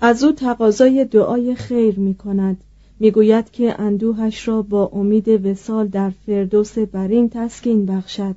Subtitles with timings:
[0.00, 2.56] از او تقاضای دعای خیر می کند
[3.00, 8.34] می گوید که اندوهش را با امید وسال در فردوس برین تسکین بخشد.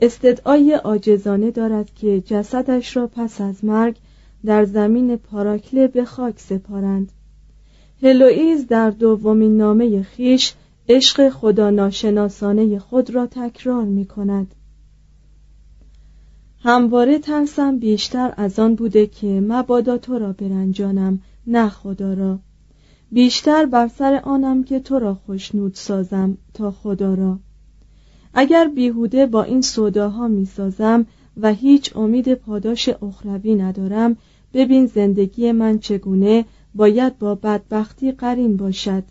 [0.00, 3.96] استدعای عاجزانه دارد که جسدش را پس از مرگ
[4.44, 7.12] در زمین پاراکله به خاک سپارند.
[8.02, 10.54] هلوئیز در دومین نامه خیش
[10.88, 14.54] عشق خدا ناشناسانه خود را تکرار می کند
[16.62, 22.38] همواره ترسم بیشتر از آن بوده که مبادا تو را برنجانم نه خدا را.
[23.12, 27.38] بیشتر بر سر آنم که تو را خوشنود سازم تا خدا را.
[28.34, 31.06] اگر بیهوده با این سوداها می سازم
[31.36, 34.16] و هیچ امید پاداش اخروی ندارم
[34.54, 36.44] ببین زندگی من چگونه
[36.74, 39.04] باید با بدبختی قرین باشد.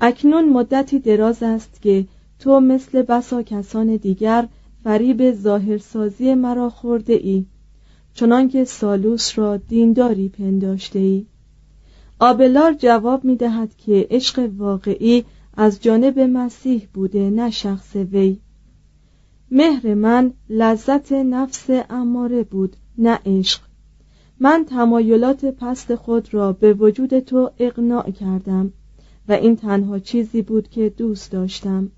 [0.00, 2.06] اکنون مدتی دراز است که
[2.38, 4.48] تو مثل بسا کسان دیگر
[4.84, 7.44] فریب ظاهرسازی مرا خورده ای.
[8.14, 11.26] چنانکه سالوس را دینداری پنداشته ای.
[12.20, 15.24] آبلار جواب می دهد که عشق واقعی
[15.56, 18.38] از جانب مسیح بوده نه شخص وی.
[19.50, 23.60] مهر من لذت نفس اماره بود نه عشق.
[24.40, 28.72] من تمایلات پست خود را به وجود تو اقناع کردم
[29.28, 31.90] و این تنها چیزی بود که دوست داشتم.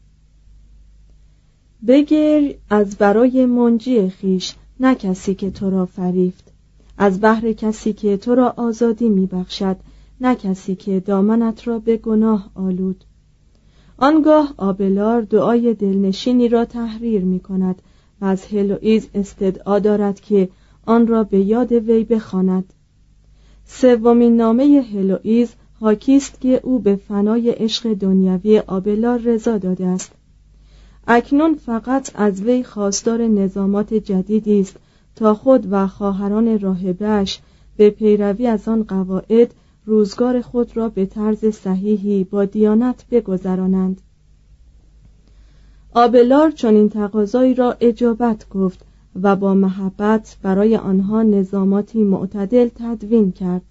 [1.86, 6.52] بگیر از برای منجی خیش نه کسی که تو را فریفت.
[6.98, 9.76] از بحر کسی که تو را آزادی میبخشد
[10.20, 13.04] نه کسی که دامنت را به گناه آلود.
[13.98, 17.82] آنگاه آبلار دعای دلنشینی را تحریر می کند
[18.20, 20.48] و از هلوئیز استدعا دارد که
[20.86, 22.72] آن را به یاد وی بخواند.
[23.64, 30.12] سومین نامه هلوئیز حاکیست که او به فنای عشق دنیوی آبلار رضا داده است.
[31.06, 34.76] اکنون فقط از وی خواستار نظامات جدیدی است
[35.16, 37.40] تا خود و خواهران راهبش
[37.76, 39.54] به پیروی از آن قواعد
[39.86, 44.00] روزگار خود را به طرز صحیحی با دیانت بگذرانند.
[45.94, 48.84] آبلار چنین تقاضایی را اجابت گفت
[49.22, 53.62] و با محبت برای آنها نظاماتی معتدل تدوین کرد.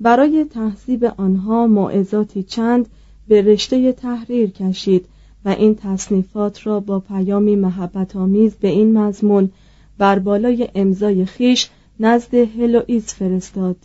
[0.00, 2.88] برای تحصیب آنها معزاتی چند
[3.28, 5.06] به رشته تحریر کشید
[5.44, 9.50] و این تصنیفات را با پیامی محبت آمیز به این مضمون
[9.98, 13.76] بر بالای امضای خیش نزد هلوئیز فرستاد.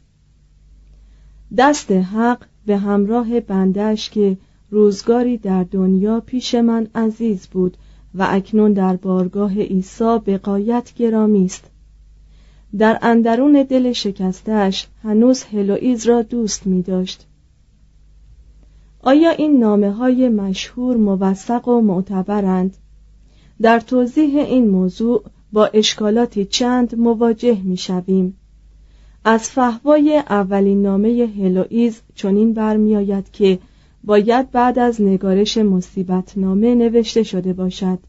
[1.57, 4.37] دست حق به همراه بندش که
[4.69, 7.77] روزگاری در دنیا پیش من عزیز بود
[8.15, 11.63] و اکنون در بارگاه عیسی به قایت گرامی است.
[12.77, 17.26] در اندرون دل شکستش هنوز هلوئیز را دوست می داشت
[19.07, 22.77] آیا این نامه های مشهور موثق و معتبرند؟
[23.61, 28.37] در توضیح این موضوع با اشکالاتی چند مواجه می شویم.
[29.25, 33.59] از فهوای اولین نامه هلوئیز چنین برمیآید که
[34.03, 37.99] باید بعد از نگارش مصیبت نامه نوشته شده باشد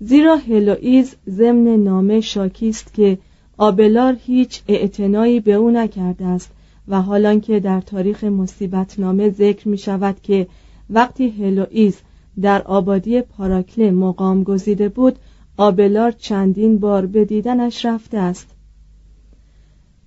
[0.00, 3.18] زیرا هلوئیز ضمن نامه شاکی است که
[3.58, 6.50] آبلار هیچ اعتنایی به او نکرده است
[6.88, 10.46] و حالان که در تاریخ مصیبت نامه ذکر می شود که
[10.90, 11.98] وقتی هلوئیز
[12.40, 15.18] در آبادی پاراکله مقام گزیده بود
[15.56, 18.46] آبلار چندین بار به دیدنش رفته است.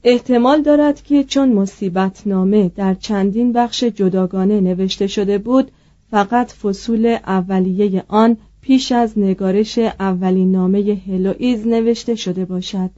[0.03, 5.71] احتمال دارد که چون مصیبت نامه در چندین بخش جداگانه نوشته شده بود
[6.11, 12.89] فقط فصول اولیه آن پیش از نگارش اولین نامه هلوئیز نوشته شده باشد.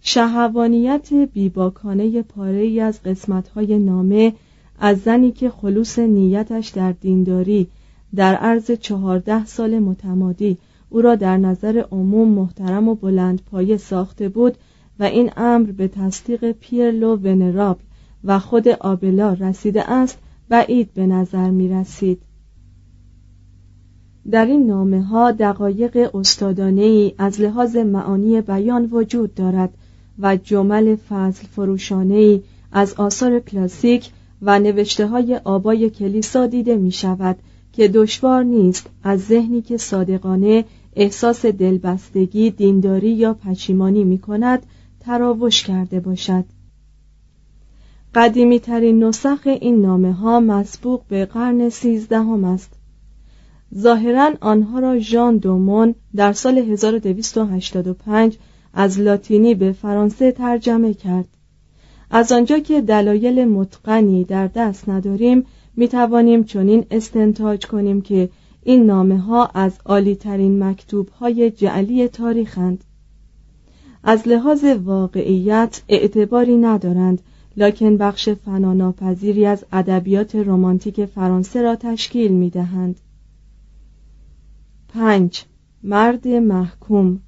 [0.00, 4.32] شهوانیت بیباکانه پاره ای از قسمتهای نامه
[4.78, 7.68] از زنی که خلوص نیتش در دینداری
[8.14, 10.58] در عرض چهارده سال متمادی
[10.90, 14.56] او را در نظر عموم محترم و بلند پایه ساخته بود
[14.98, 17.82] و این امر به تصدیق پیرلو ونرابل
[18.24, 22.22] و خود آبلا رسیده است بعید به نظر می رسید.
[24.30, 29.74] در این نامه ها دقایق استادانه ای از لحاظ معانی بیان وجود دارد
[30.18, 32.40] و جمل فضل فروشانه
[32.72, 34.10] از آثار کلاسیک
[34.42, 37.36] و نوشته های آبای کلیسا دیده می شود
[37.72, 40.64] که دشوار نیست از ذهنی که صادقانه
[40.96, 44.66] احساس دلبستگی، دینداری یا پشیمانی می کند
[45.00, 46.44] تراوش کرده باشد.
[48.14, 52.72] قدیمی ترین نسخ این نامه ها مسبوق به قرن سیزدهم است.
[53.78, 58.38] ظاهرا آنها را ژان دومون در سال 1285
[58.78, 61.28] از لاتینی به فرانسه ترجمه کرد.
[62.10, 65.44] از آنجا که دلایل متقنی در دست نداریم
[65.76, 68.28] می توانیم چنین استنتاج کنیم که
[68.62, 72.84] این نامه ها از عالی ترین مکتوب های جعلی تاریخند
[74.02, 77.22] از لحاظ واقعیت اعتباری ندارند
[77.56, 83.00] لکن بخش فناناپذیری از ادبیات رمانتیک فرانسه را تشکیل می دهند.
[84.88, 85.44] پنج.
[85.82, 87.20] مرد محکوم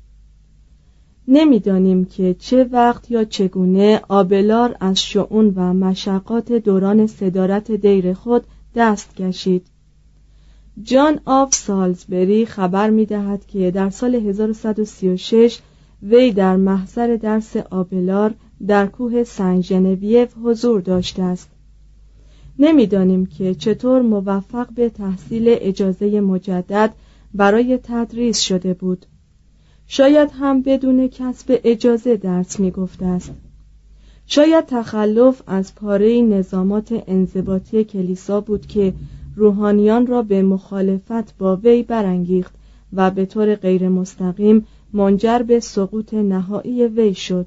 [1.31, 8.45] نمی‌دانیم که چه وقت یا چگونه آبلار از شعون و مشقات دوران صدارت دیر خود
[8.75, 9.67] دست کشید.
[10.83, 15.59] جان آف سالزبری خبر می دهد که در سال 1136
[16.03, 18.35] وی در محضر درس آبلار
[18.67, 19.63] در کوه سن
[20.45, 21.51] حضور داشته است.
[22.59, 26.95] نمی‌دانیم که چطور موفق به تحصیل اجازه مجدد
[27.35, 29.07] برای تدریس شده بود.
[29.91, 33.31] شاید هم بدون کسب اجازه درس می گفته است.
[34.27, 38.93] شاید تخلف از پاره نظامات انضباطی کلیسا بود که
[39.37, 42.55] روحانیان را به مخالفت با وی برانگیخت
[42.93, 47.47] و به طور غیر مستقیم منجر به سقوط نهایی وی شد.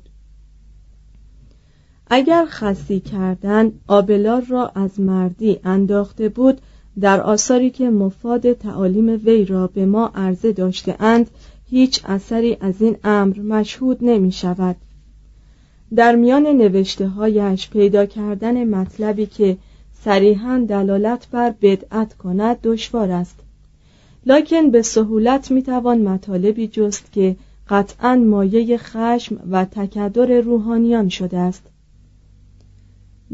[2.07, 6.61] اگر خسی کردن آبلار را از مردی انداخته بود
[6.99, 11.29] در آثاری که مفاد تعالیم وی را به ما عرضه داشته اند
[11.71, 14.75] هیچ اثری از این امر مشهود نمی شود
[15.95, 19.57] در میان نوشته هایش پیدا کردن مطلبی که
[20.03, 23.35] صریحا دلالت بر بدعت کند دشوار است.
[24.25, 27.35] لکن به سهولت می‌توان مطالبی جست که
[27.69, 31.63] قطعا مایه خشم و تکدر روحانیان شده است.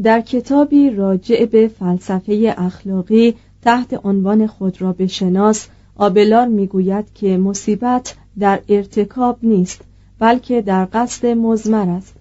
[0.04, 8.16] در کتابی راجع به فلسفه اخلاقی تحت عنوان خود را بشناس آبلار می‌گوید که مصیبت
[8.40, 9.82] در ارتکاب نیست
[10.20, 12.14] بلکه در قصد مزمر است.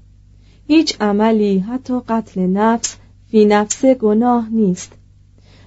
[0.67, 2.97] هیچ عملی حتی قتل نفس
[3.31, 4.93] فی نفس گناه نیست.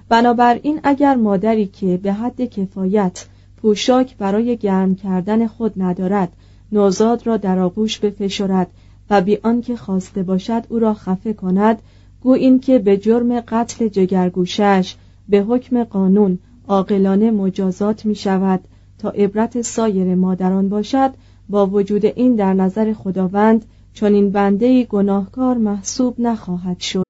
[0.08, 3.26] بنابراین اگر مادری که به حد کفایت
[3.62, 6.32] پوشاک برای گرم کردن خود ندارد
[6.72, 8.70] نوزاد را در آغوش بفشرد
[9.10, 11.82] و بی آنکه خواسته باشد او را خفه کند
[12.22, 14.94] گو این که به جرم قتل جگرگوشش
[15.28, 16.38] به حکم قانون
[16.68, 18.60] عاقلانه مجازات می شود
[19.00, 21.10] تا عبرت سایر مادران باشد
[21.48, 23.64] با وجود این در نظر خداوند
[23.94, 27.09] چون این بنده گناهکار محسوب نخواهد شد.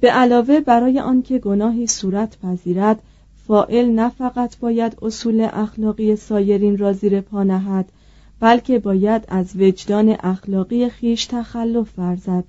[0.00, 3.02] به علاوه برای آنکه گناهی صورت پذیرد
[3.46, 7.92] فائل نه فقط باید اصول اخلاقی سایرین را زیر پا نهد
[8.40, 12.44] بلکه باید از وجدان اخلاقی خیش تخلف ورزد.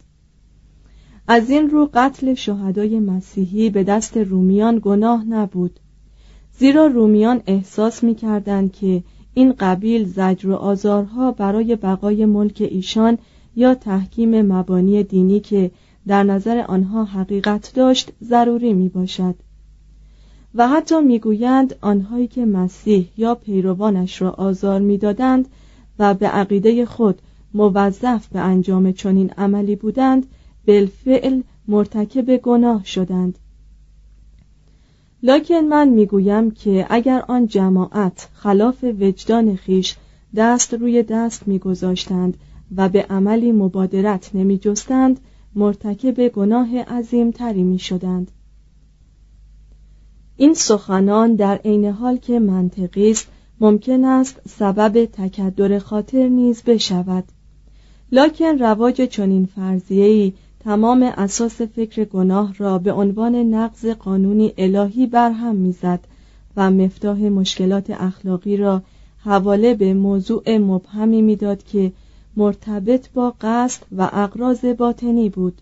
[1.28, 5.80] از این رو قتل شهدای مسیحی به دست رومیان گناه نبود.
[6.58, 9.04] زیرا رومیان احساس می کردند که
[9.34, 13.18] این قبیل زجر و آزارها برای بقای ملک ایشان
[13.56, 15.72] یا تحکیم مبانی دینی که
[16.08, 19.36] در نظر آنها حقیقت داشت ضروری می باشد
[20.56, 25.48] و حتی می‌گویند آنهایی که مسیح یا پیروانش را آزار می‌دادند
[26.00, 27.22] و به عقیده خود
[27.54, 30.26] موظف به انجام چنین عملی بودند
[30.68, 33.40] بالفعل مرتکب گناه شدند.
[35.24, 39.96] لکن من می‌گویم که اگر آن جماعت خلاف وجدان خیش
[40.36, 42.38] دست روی دست میگذاشتند
[42.76, 45.20] و به عملی مبادرت نمی جستند
[45.56, 48.32] مرتکب گناه عظیم تری می شدند.
[50.38, 53.28] این سخنان در عین حال که منطقی است
[53.60, 57.24] ممکن است سبب تکدر خاطر نیز بشود
[58.12, 65.56] لکن رواج چنین فرضیه‌ای تمام اساس فکر گناه را به عنوان نقض قانونی الهی برهم
[65.56, 66.00] می‌زد
[66.58, 68.82] و مفتاح مشکلات اخلاقی را
[69.18, 71.92] حواله به موضوع مبهمی می‌داد که
[72.36, 75.62] مرتبط با قصد و اقراض باطنی بود.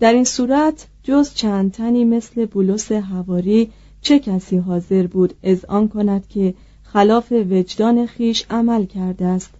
[0.00, 5.88] در این صورت جز چند تنی مثل بولس هواری چه کسی حاضر بود از آن
[5.88, 9.50] کند که خلاف وجدان خیش عمل کرده است؟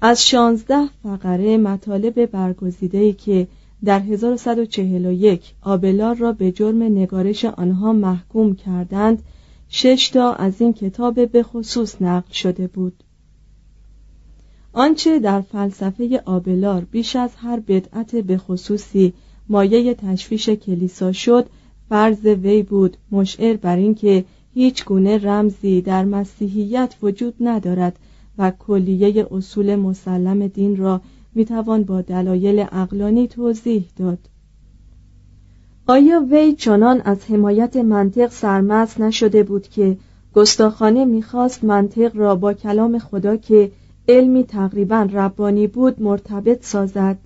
[0.00, 3.48] از شانزده فقره مطالب برگزیده که
[3.84, 9.22] در 1141 آبلار را به جرم نگارش آنها محکوم کردند
[9.68, 13.03] شش تا از این کتاب به خصوص نقل شده بود.
[14.76, 19.12] آنچه در فلسفه آبلار بیش از هر بدعت به خصوصی
[19.48, 21.46] مایه تشویش کلیسا شد
[21.88, 27.98] فرض وی بود مشعر بر اینکه هیچ گونه رمزی در مسیحیت وجود ندارد
[28.38, 31.00] و کلیه اصول مسلم دین را
[31.34, 34.18] می‌توان با دلایل اقلانی توضیح داد.
[35.86, 39.96] آیا وی چنان از حمایت منطق سرمست نشده بود که
[40.34, 43.70] گستاخانه می‌خواست منطق را با کلام خدا که
[44.08, 47.18] علمی تقریبا ربانی بود مرتبط سازد.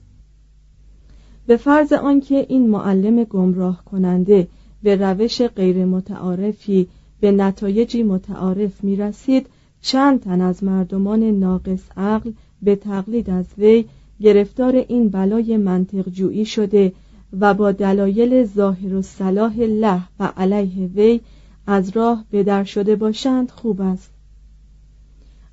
[1.47, 4.49] به فرض آنکه این معلم گمراه کننده
[4.82, 6.88] به روش غیر متعارفی
[7.20, 9.47] به نتایجی متعارف می رسید
[9.80, 12.32] چند تن از مردمان ناقص عقل
[12.62, 13.85] به تقلید از وی
[14.20, 16.92] گرفتار این بلای منطق جویی شده
[17.40, 21.20] و با دلایل ظاهر و صلاح له و علیه وی
[21.66, 24.17] از راه بدر شده باشند خوب است.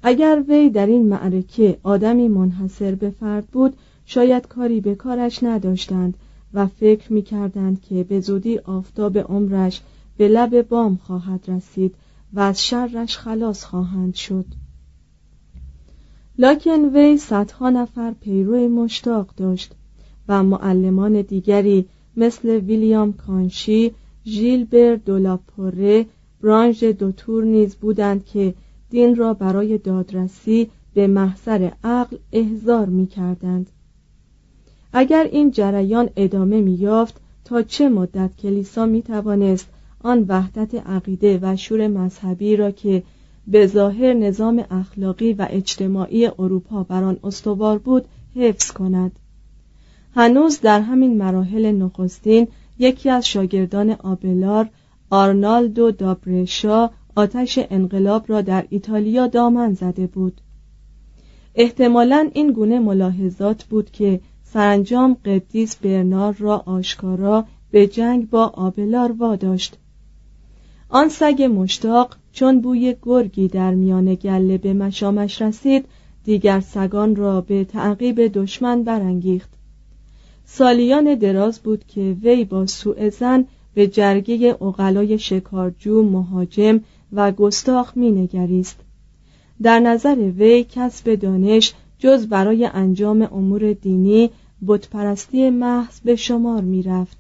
[0.08, 3.74] اگر وی در این معرکه آدمی منحصر به فرد بود
[4.06, 6.18] شاید کاری به کارش نداشتند
[6.54, 9.82] و فکر می کردند که به زودی آفتاب عمرش
[10.18, 11.96] به لب بام خواهد رسید
[12.34, 14.46] و از شرش خلاص خواهند شد.
[16.38, 19.72] لاکن وی صدها نفر پیرو مشتاق داشت
[20.28, 21.86] و معلمان دیگری
[22.18, 23.92] مثل ویلیام کانشی،
[24.26, 26.06] ژیلبر دولاپوره،
[26.42, 28.54] برانژ دوتور نیز بودند که
[28.90, 33.70] دین را برای دادرسی به محضر عقل احضار می کردند.
[34.94, 39.70] اگر این جریان ادامه می یافت تا چه مدت کلیسا می توانست
[40.04, 43.04] آن وحدت عقیده و شور مذهبی را که
[43.48, 49.12] به ظاهر نظام اخلاقی و اجتماعی اروپا بر آن استوار بود حفظ کند
[50.16, 52.48] هنوز در همین مراحل نخستین
[52.80, 54.70] یکی از شاگردان آبلار
[55.10, 60.42] آرنالدو دابرشا آتش انقلاب را در ایتالیا دامن زده بود.
[61.56, 69.12] احتمالا این گونه ملاحظات بود که سرانجام قدیس برنار را آشکارا به جنگ با آبلار
[69.12, 69.78] واداشت.
[70.90, 75.86] آن سگ مشتاق چون بوی گرگی در میان گله به مشامش رسید
[76.24, 79.50] دیگر سگان را به تعقیب دشمن برانگیخت.
[80.46, 86.80] سالیان دراز بود که وی با سوء زن به جرگه اقلای شکارجو مهاجم
[87.16, 88.80] و گستاخ مینگریست.
[89.62, 94.30] در نظر وی کسب دانش جز برای انجام امور دینی
[94.68, 97.18] بتپرستی محض به شمار می‌رفت.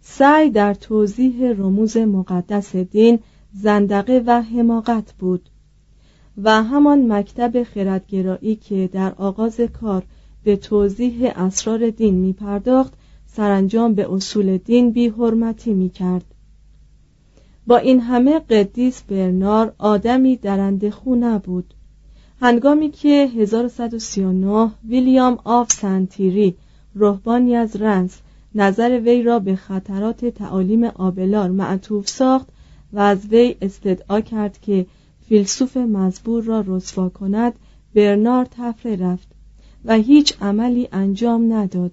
[0.00, 3.18] سعی در توضیح رموز مقدس دین
[3.52, 5.48] زندقه و حماقت بود
[6.42, 10.02] و همان مکتب خردگرایی که در آغاز کار
[10.44, 12.92] به توضیح اسرار دین می پرداخت
[13.26, 16.33] سرانجام به اصول دین بی حرمتی می کرد
[17.66, 21.74] با این همه قدیس برنار آدمی درنده خو نبود.
[22.40, 26.54] هنگامی که 1139 ویلیام آف سنتیری
[26.96, 28.20] رهبانی از رنس
[28.54, 32.48] نظر وی را به خطرات تعالیم آبلار معطوف ساخت
[32.92, 34.86] و از وی استدعا کرد که
[35.28, 37.54] فیلسوف مزبور را رسوا کند
[37.94, 39.28] برنار طفره رفت
[39.84, 41.92] و هیچ عملی انجام نداد.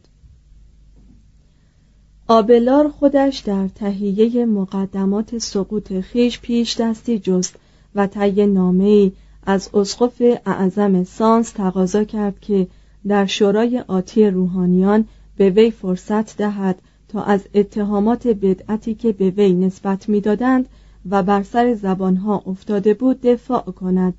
[2.27, 7.55] آبلار خودش در تهیه مقدمات سقوط خویش پیش دستی جست
[7.96, 9.12] و طی نامه‌ای
[9.46, 12.68] از اسقف اعظم سانس تقاضا کرد که
[13.07, 15.05] در شورای آتی روحانیان
[15.38, 20.70] به وی فرصت دهد تا از اتهامات بدعتی که به وی نسبت می‌دادند
[21.10, 24.14] و بر سر زبانها افتاده بود دفاع کند.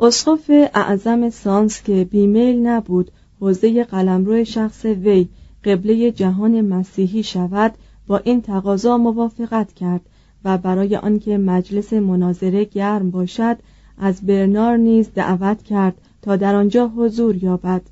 [0.00, 5.28] اسقف اعظم سانس که بیمیل نبود حوزه قلمرو شخص وی
[5.64, 7.74] قبله جهان مسیحی شود
[8.06, 10.00] با این تقاضا موافقت کرد
[10.44, 13.56] و برای آنکه مجلس مناظره گرم باشد
[13.98, 17.82] از برنار نیز دعوت کرد تا در آنجا حضور یابد.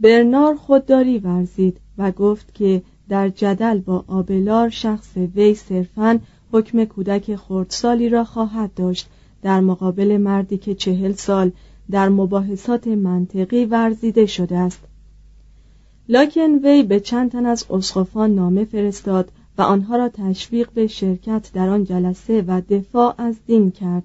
[0.00, 6.18] برنار خودداری ورزید و گفت که در جدل با آبلار شخص وی صرفا
[6.52, 9.08] حکم کودک خردسالی را خواهد داشت.
[9.42, 11.52] در مقابل مردی که چهل سال
[11.90, 14.89] در مباحثات منطقی ورزیده شده است.
[16.12, 21.50] لاکن وی به چند تن از اسقفان نامه فرستاد و آنها را تشویق به شرکت
[21.54, 24.02] در آن جلسه و دفاع از دین کرد.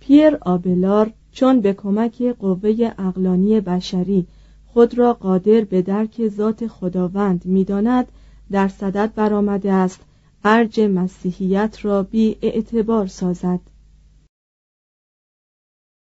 [0.00, 4.26] پیر آبلار چون به کمک قوه اقلانی بشری
[4.66, 8.06] خود را قادر به درک ذات خداوند می‌داند
[8.50, 10.00] در صدد برآمده است
[10.44, 13.60] ارج مسیحیت را بی اعتبار سازد.